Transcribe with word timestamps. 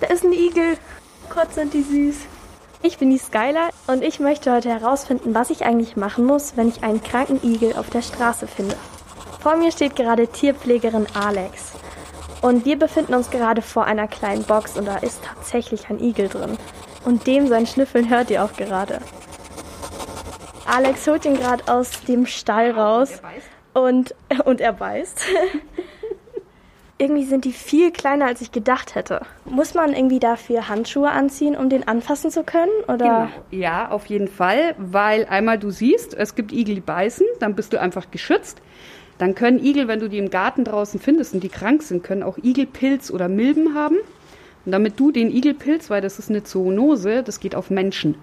Da 0.00 0.06
ist 0.06 0.24
ein 0.24 0.32
Igel. 0.32 0.78
Gott, 1.28 1.52
sind 1.52 1.74
die 1.74 1.82
süß. 1.82 2.16
Ich 2.82 2.96
bin 2.96 3.10
die 3.10 3.18
Skylar 3.18 3.70
und 3.86 4.02
ich 4.02 4.18
möchte 4.20 4.52
heute 4.52 4.70
herausfinden, 4.70 5.34
was 5.34 5.50
ich 5.50 5.66
eigentlich 5.66 5.96
machen 5.96 6.24
muss, 6.24 6.56
wenn 6.56 6.68
ich 6.68 6.82
einen 6.82 7.02
kranken 7.02 7.40
Igel 7.42 7.74
auf 7.76 7.90
der 7.90 8.00
Straße 8.00 8.46
finde. 8.46 8.76
Vor 9.42 9.56
mir 9.56 9.70
steht 9.70 9.96
gerade 9.96 10.26
Tierpflegerin 10.26 11.06
Alex. 11.14 11.72
Und 12.40 12.64
wir 12.64 12.78
befinden 12.78 13.12
uns 13.12 13.30
gerade 13.30 13.60
vor 13.60 13.84
einer 13.84 14.08
kleinen 14.08 14.44
Box 14.44 14.78
und 14.78 14.86
da 14.86 14.96
ist 14.96 15.22
tatsächlich 15.22 15.90
ein 15.90 16.02
Igel 16.02 16.28
drin. 16.28 16.56
Und 17.04 17.26
dem 17.26 17.48
sein 17.48 17.66
Schnüffeln 17.66 18.08
hört 18.08 18.30
ihr 18.30 18.42
auch 18.42 18.54
gerade. 18.54 19.00
Alex 20.64 21.06
holt 21.06 21.26
ihn 21.26 21.36
gerade 21.36 21.70
aus 21.70 21.90
dem 22.08 22.24
Stall 22.24 22.70
raus. 22.70 23.20
Und, 23.74 24.14
und 24.46 24.62
er 24.62 24.72
beißt. 24.72 25.20
irgendwie 27.00 27.24
sind 27.24 27.44
die 27.44 27.52
viel 27.52 27.90
kleiner, 27.90 28.26
als 28.26 28.40
ich 28.42 28.52
gedacht 28.52 28.94
hätte. 28.94 29.22
Muss 29.46 29.74
man 29.74 29.94
irgendwie 29.94 30.20
dafür 30.20 30.68
Handschuhe 30.68 31.10
anziehen, 31.10 31.56
um 31.56 31.70
den 31.70 31.88
anfassen 31.88 32.30
zu 32.30 32.44
können? 32.44 32.70
Oder? 32.84 32.96
Genau. 32.96 33.28
Ja, 33.50 33.90
auf 33.90 34.06
jeden 34.06 34.28
Fall, 34.28 34.74
weil 34.76 35.24
einmal 35.24 35.58
du 35.58 35.70
siehst, 35.70 36.14
es 36.14 36.34
gibt 36.34 36.52
Igel, 36.52 36.76
die 36.76 36.80
beißen, 36.80 37.26
dann 37.40 37.54
bist 37.54 37.72
du 37.72 37.80
einfach 37.80 38.10
geschützt. 38.10 38.60
Dann 39.18 39.34
können 39.34 39.62
Igel, 39.62 39.88
wenn 39.88 40.00
du 40.00 40.08
die 40.08 40.18
im 40.18 40.30
Garten 40.30 40.64
draußen 40.64 41.00
findest 41.00 41.34
und 41.34 41.42
die 41.42 41.48
krank 41.48 41.82
sind, 41.82 42.02
können 42.02 42.22
auch 42.22 42.38
Igelpilz 42.38 43.10
oder 43.10 43.28
Milben 43.28 43.74
haben. 43.74 43.96
Und 44.66 44.72
damit 44.72 45.00
du 45.00 45.10
den 45.10 45.30
Igelpilz, 45.30 45.90
weil 45.90 46.02
das 46.02 46.18
ist 46.18 46.28
eine 46.28 46.42
Zoonose, 46.42 47.22
das 47.22 47.40
geht 47.40 47.54
auf 47.54 47.70
Menschen. 47.70 48.16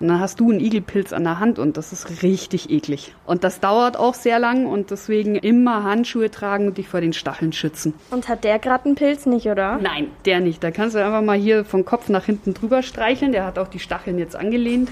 Und 0.00 0.08
dann 0.08 0.18
hast 0.18 0.40
du 0.40 0.50
einen 0.50 0.58
Igelpilz 0.58 1.12
an 1.12 1.22
der 1.22 1.38
Hand 1.38 1.60
und 1.60 1.76
das 1.76 1.92
ist 1.92 2.22
richtig 2.22 2.70
eklig. 2.70 3.14
Und 3.24 3.44
das 3.44 3.60
dauert 3.60 3.96
auch 3.96 4.14
sehr 4.14 4.40
lang 4.40 4.66
und 4.66 4.90
deswegen 4.90 5.36
immer 5.36 5.84
Handschuhe 5.84 6.30
tragen 6.30 6.66
und 6.66 6.78
dich 6.78 6.88
vor 6.88 7.00
den 7.00 7.12
Stacheln 7.12 7.52
schützen. 7.52 7.94
Und 8.10 8.28
hat 8.28 8.42
der 8.42 8.58
gerade 8.58 8.86
einen 8.86 8.94
Pilz 8.96 9.26
nicht, 9.26 9.46
oder? 9.46 9.78
Nein, 9.78 10.08
der 10.24 10.40
nicht. 10.40 10.64
Da 10.64 10.72
kannst 10.72 10.96
du 10.96 11.04
einfach 11.04 11.22
mal 11.22 11.38
hier 11.38 11.64
vom 11.64 11.84
Kopf 11.84 12.08
nach 12.08 12.24
hinten 12.24 12.52
drüber 12.52 12.82
streicheln. 12.82 13.30
Der 13.30 13.44
hat 13.44 13.58
auch 13.58 13.68
die 13.68 13.78
Stacheln 13.78 14.18
jetzt 14.18 14.34
angelehnt. 14.34 14.88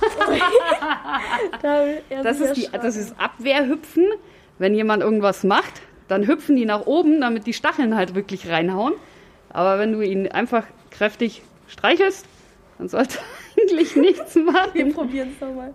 das, 2.22 2.40
ist 2.40 2.54
die, 2.54 2.68
das 2.72 2.96
ist 2.96 3.14
Abwehrhüpfen. 3.18 4.06
Wenn 4.58 4.74
jemand 4.74 5.02
irgendwas 5.02 5.44
macht, 5.44 5.82
dann 6.10 6.26
hüpfen 6.26 6.56
die 6.56 6.64
nach 6.64 6.86
oben, 6.86 7.20
damit 7.20 7.46
die 7.46 7.52
Stacheln 7.52 7.94
halt 7.94 8.14
wirklich 8.14 8.48
reinhauen. 8.48 8.94
Aber 9.50 9.78
wenn 9.78 9.92
du 9.92 10.00
ihn 10.00 10.28
einfach 10.28 10.64
kräftig 10.90 11.42
streichelst, 11.68 12.26
dann 12.78 12.88
sollte 12.88 13.18
eigentlich 13.58 13.94
nichts 13.94 14.34
machen. 14.34 14.70
Wir 14.72 14.92
probieren 14.92 15.30
es 15.34 15.40
nochmal. 15.40 15.72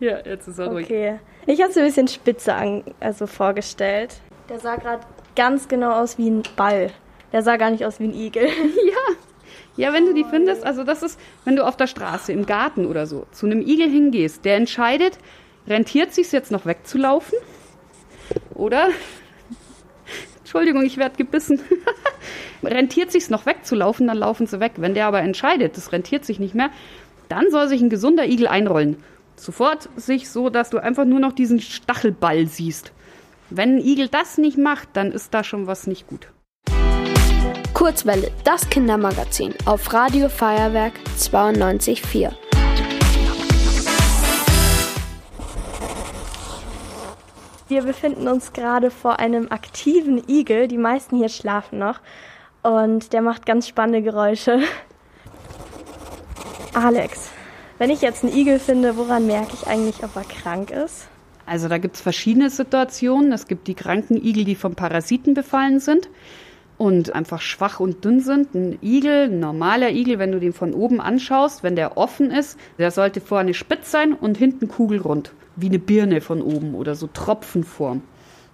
Ja, 0.00 0.18
jetzt 0.24 0.48
ist 0.48 0.58
er 0.58 0.66
okay. 0.66 0.74
ruhig. 0.74 0.86
Okay. 0.86 1.18
Ich 1.46 1.60
habe 1.60 1.70
es 1.70 1.76
ein 1.76 1.84
bisschen 1.84 2.08
spitze 2.08 2.54
an, 2.54 2.82
also 3.00 3.26
vorgestellt. 3.26 4.20
Der 4.48 4.58
sah 4.58 4.76
gerade 4.76 5.04
ganz 5.36 5.68
genau 5.68 5.92
aus 5.92 6.18
wie 6.18 6.28
ein 6.28 6.42
Ball. 6.56 6.90
Der 7.32 7.42
sah 7.42 7.56
gar 7.56 7.70
nicht 7.70 7.84
aus 7.84 8.00
wie 8.00 8.04
ein 8.04 8.14
Igel. 8.14 8.46
ja. 8.86 9.14
Ja, 9.76 9.92
wenn 9.92 10.06
du 10.06 10.12
die 10.12 10.24
findest, 10.24 10.64
also 10.64 10.82
das 10.82 11.04
ist, 11.04 11.20
wenn 11.44 11.54
du 11.54 11.64
auf 11.64 11.76
der 11.76 11.86
Straße, 11.86 12.32
im 12.32 12.46
Garten 12.46 12.84
oder 12.84 13.06
so, 13.06 13.26
zu 13.30 13.46
einem 13.46 13.60
Igel 13.60 13.88
hingehst, 13.88 14.44
der 14.44 14.56
entscheidet, 14.56 15.18
rentiert 15.68 16.12
sich 16.12 16.32
jetzt 16.32 16.50
noch 16.50 16.66
wegzulaufen? 16.66 17.38
Oder? 18.54 18.88
Entschuldigung, 20.48 20.82
ich 20.82 20.96
werde 20.96 21.18
gebissen. 21.18 21.60
rentiert 22.62 23.12
sich's 23.12 23.28
noch 23.28 23.44
wegzulaufen, 23.44 24.06
dann 24.06 24.16
laufen 24.16 24.46
sie 24.46 24.60
weg. 24.60 24.72
Wenn 24.76 24.94
der 24.94 25.04
aber 25.06 25.20
entscheidet, 25.20 25.76
das 25.76 25.92
rentiert 25.92 26.24
sich 26.24 26.40
nicht 26.40 26.54
mehr, 26.54 26.70
dann 27.28 27.50
soll 27.50 27.68
sich 27.68 27.82
ein 27.82 27.90
gesunder 27.90 28.24
Igel 28.24 28.48
einrollen. 28.48 28.96
Sofort 29.36 29.90
sich 29.96 30.30
so, 30.30 30.48
dass 30.48 30.70
du 30.70 30.78
einfach 30.78 31.04
nur 31.04 31.20
noch 31.20 31.32
diesen 31.32 31.60
Stachelball 31.60 32.46
siehst. 32.46 32.92
Wenn 33.50 33.76
ein 33.76 33.84
Igel 33.84 34.08
das 34.08 34.38
nicht 34.38 34.56
macht, 34.56 34.88
dann 34.94 35.12
ist 35.12 35.34
da 35.34 35.44
schon 35.44 35.66
was 35.66 35.86
nicht 35.86 36.06
gut. 36.06 36.28
Kurzwelle, 37.74 38.30
das 38.44 38.70
Kindermagazin 38.70 39.52
auf 39.66 39.92
Radio 39.92 40.30
Feuerwerk 40.30 40.94
92.4. 41.18 42.32
Wir 47.68 47.82
befinden 47.82 48.28
uns 48.28 48.54
gerade 48.54 48.90
vor 48.90 49.18
einem 49.18 49.52
aktiven 49.52 50.22
Igel. 50.26 50.68
Die 50.68 50.78
meisten 50.78 51.16
hier 51.16 51.28
schlafen 51.28 51.78
noch. 51.78 52.00
Und 52.62 53.12
der 53.12 53.20
macht 53.20 53.44
ganz 53.44 53.68
spannende 53.68 54.00
Geräusche. 54.00 54.60
Alex, 56.72 57.30
wenn 57.76 57.90
ich 57.90 58.00
jetzt 58.00 58.24
einen 58.24 58.34
Igel 58.34 58.58
finde, 58.58 58.96
woran 58.96 59.26
merke 59.26 59.52
ich 59.52 59.66
eigentlich, 59.66 60.02
ob 60.02 60.16
er 60.16 60.24
krank 60.24 60.70
ist? 60.70 61.08
Also 61.44 61.68
da 61.68 61.76
gibt 61.76 61.96
es 61.96 62.00
verschiedene 62.00 62.48
Situationen. 62.48 63.32
Es 63.32 63.46
gibt 63.46 63.68
die 63.68 63.74
kranken 63.74 64.16
Igel, 64.16 64.44
die 64.44 64.54
vom 64.54 64.74
Parasiten 64.74 65.34
befallen 65.34 65.78
sind 65.78 66.08
und 66.78 67.14
einfach 67.14 67.40
schwach 67.40 67.80
und 67.80 68.04
dünn 68.04 68.20
sind. 68.20 68.54
Ein 68.54 68.78
Igel, 68.80 69.24
ein 69.24 69.40
normaler 69.40 69.90
Igel, 69.90 70.18
wenn 70.18 70.32
du 70.32 70.38
den 70.38 70.52
von 70.52 70.72
oben 70.72 71.00
anschaust, 71.00 71.62
wenn 71.62 71.76
der 71.76 71.96
offen 71.98 72.30
ist, 72.30 72.58
der 72.78 72.92
sollte 72.92 73.20
vorne 73.20 73.52
spitz 73.52 73.90
sein 73.90 74.14
und 74.14 74.38
hinten 74.38 74.68
kugelrund, 74.68 75.32
wie 75.56 75.66
eine 75.66 75.80
Birne 75.80 76.20
von 76.20 76.40
oben 76.40 76.74
oder 76.74 76.94
so 76.94 77.08
Tropfenform. 77.08 78.02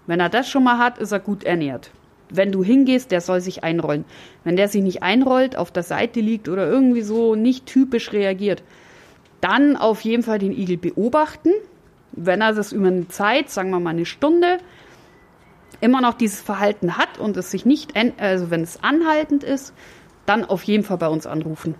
Wenn 0.06 0.20
er 0.20 0.30
das 0.30 0.48
schon 0.48 0.64
mal 0.64 0.78
hat, 0.78 0.98
ist 0.98 1.12
er 1.12 1.20
gut 1.20 1.44
ernährt. 1.44 1.90
Wenn 2.30 2.50
du 2.50 2.64
hingehst, 2.64 3.10
der 3.10 3.20
soll 3.20 3.40
sich 3.40 3.62
einrollen. 3.62 4.06
Wenn 4.42 4.56
der 4.56 4.68
sich 4.68 4.82
nicht 4.82 5.02
einrollt, 5.02 5.56
auf 5.56 5.70
der 5.70 5.82
Seite 5.82 6.20
liegt 6.20 6.48
oder 6.48 6.66
irgendwie 6.66 7.02
so 7.02 7.34
nicht 7.34 7.66
typisch 7.66 8.12
reagiert, 8.12 8.62
dann 9.42 9.76
auf 9.76 10.00
jeden 10.00 10.22
Fall 10.22 10.38
den 10.38 10.52
Igel 10.52 10.78
beobachten. 10.78 11.50
Wenn 12.12 12.40
er 12.40 12.54
das 12.54 12.72
über 12.72 12.88
eine 12.88 13.08
Zeit, 13.08 13.50
sagen 13.50 13.70
wir 13.70 13.80
mal 13.80 13.90
eine 13.90 14.06
Stunde, 14.06 14.58
immer 15.80 16.00
noch 16.00 16.14
dieses 16.14 16.40
Verhalten 16.40 16.96
hat 16.96 17.18
und 17.18 17.36
es 17.36 17.50
sich 17.50 17.64
nicht, 17.66 17.94
also 18.18 18.50
wenn 18.50 18.62
es 18.62 18.82
anhaltend 18.82 19.44
ist, 19.44 19.74
dann 20.26 20.44
auf 20.44 20.62
jeden 20.62 20.84
Fall 20.84 20.98
bei 20.98 21.08
uns 21.08 21.26
anrufen. 21.26 21.74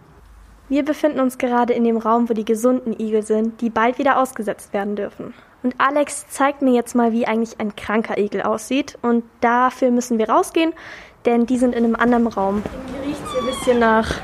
Wir 0.69 0.85
befinden 0.85 1.21
uns 1.21 1.37
gerade 1.39 1.75
in 1.75 1.85
dem 1.85 1.99
Raum, 1.99 2.29
wo 2.29 2.35
die 2.35 2.45
gesunden 2.45 2.99
Igel 2.99 3.23
sind, 3.23 3.61
die 3.61 3.71
bald 3.71 3.99
wieder 3.99 4.19
ausgesetzt 4.19 4.73
werden 4.73 4.97
dürfen. 4.97 5.35
Und 5.63 5.75
Alex 5.79 6.27
zeigt 6.29 6.63
mir 6.63 6.73
jetzt 6.75 6.95
mal, 6.95 7.13
wie 7.13 7.27
eigentlich 7.27 7.59
ein 7.61 7.75
kranker 7.77 8.19
Igel 8.19 8.43
aussieht. 8.43 8.99
Und 9.03 9.25
dafür 9.41 9.91
müssen 9.91 10.19
wir 10.19 10.29
rausgehen, 10.29 10.73
denn 11.27 11.47
die 11.47 11.59
sind 11.59 11.75
in 11.75 11.85
einem 11.85 11.97
anderen 11.97 12.27
Raum. 12.27 12.63
Hier 12.93 13.09
riecht 13.09 13.23
es 13.25 13.33
hier 13.33 13.41
ein 13.41 13.47
bisschen 13.47 13.79
nach, 13.79 14.21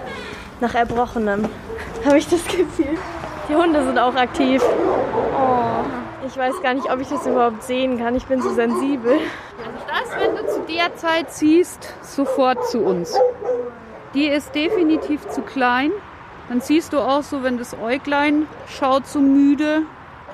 nach 0.60 0.74
Erbrochenem. 0.74 1.46
Habe 2.04 2.18
ich 2.18 2.28
das 2.28 2.44
Gefühl. 2.44 2.98
Die 3.48 3.54
Hunde 3.54 3.84
sind 3.84 3.98
auch 3.98 4.14
aktiv. 4.14 4.62
Oh. 4.62 6.09
Ich 6.30 6.36
weiß 6.36 6.62
gar 6.62 6.74
nicht, 6.74 6.88
ob 6.88 7.00
ich 7.00 7.08
das 7.08 7.26
überhaupt 7.26 7.64
sehen 7.64 7.98
kann. 7.98 8.14
Ich 8.14 8.24
bin 8.26 8.40
so 8.40 8.50
sensibel. 8.50 9.14
Also 9.14 9.80
das, 9.88 10.20
wenn 10.20 10.36
du 10.36 10.46
zu 10.46 10.60
der 10.72 10.94
Zeit 10.94 11.32
siehst, 11.32 11.92
sofort 12.02 12.68
zu 12.68 12.78
uns. 12.82 13.18
Die 14.14 14.28
ist 14.28 14.54
definitiv 14.54 15.28
zu 15.28 15.42
klein. 15.42 15.90
Dann 16.48 16.60
siehst 16.60 16.92
du 16.92 17.00
auch 17.00 17.24
so, 17.24 17.42
wenn 17.42 17.58
das 17.58 17.76
Äuglein 17.76 18.46
schaut 18.68 19.08
so 19.08 19.18
müde, 19.18 19.82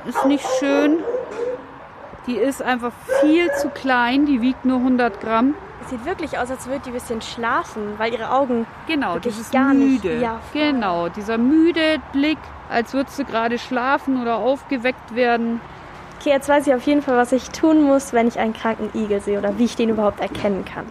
ist 0.06 0.26
nicht 0.26 0.46
schön. 0.58 0.98
Die 2.26 2.36
ist 2.36 2.60
einfach 2.60 2.92
viel 3.20 3.50
zu 3.52 3.70
klein, 3.70 4.26
die 4.26 4.42
wiegt 4.42 4.66
nur 4.66 4.78
100 4.78 5.20
Gramm. 5.20 5.54
Es 5.82 5.90
sieht 5.90 6.04
wirklich 6.04 6.38
aus, 6.38 6.50
als 6.50 6.66
würde 6.66 6.80
die 6.80 6.90
ein 6.90 6.94
bisschen 6.94 7.22
schlafen, 7.22 7.94
weil 7.96 8.12
ihre 8.12 8.32
Augen 8.32 8.66
genau, 8.86 9.14
wirklich 9.14 9.50
gar 9.50 9.72
müde. 9.72 10.08
Nicht, 10.08 10.22
ja, 10.22 10.40
genau, 10.52 11.08
dieser 11.08 11.38
müde 11.38 12.00
Blick, 12.12 12.38
als 12.68 12.92
würdest 12.92 13.18
du 13.18 13.24
gerade 13.24 13.58
schlafen 13.58 14.20
oder 14.20 14.36
aufgeweckt 14.36 15.14
werden. 15.14 15.60
Okay, 16.26 16.34
jetzt 16.34 16.48
weiß 16.48 16.66
ich 16.66 16.74
auf 16.74 16.84
jeden 16.88 17.02
Fall, 17.02 17.16
was 17.16 17.30
ich 17.30 17.50
tun 17.50 17.84
muss, 17.84 18.12
wenn 18.12 18.26
ich 18.26 18.40
einen 18.40 18.52
kranken 18.52 18.90
Igel 18.98 19.20
sehe 19.20 19.38
oder 19.38 19.60
wie 19.60 19.64
ich 19.64 19.76
den 19.76 19.90
überhaupt 19.90 20.18
erkennen 20.18 20.64
kann. 20.64 20.86